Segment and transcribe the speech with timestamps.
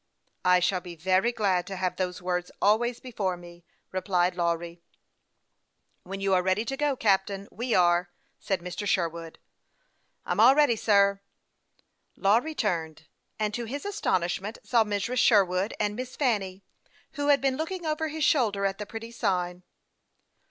[0.43, 4.81] "I shall be very glad to have those words always before me," replied Lawry."
[6.03, 8.09] When you are ready to go, captain, we are,"
[8.39, 8.87] said Mr.
[8.87, 9.37] Sherwood."
[10.25, 11.21] I'm all ready, sir."
[12.15, 13.05] Lawry turned,
[13.37, 15.19] and to his astonishment saw Mrs.
[15.19, 16.63] Sherwood and Miss Fanny,
[17.11, 19.61] who had been looking over his shoulder at the pretty sign.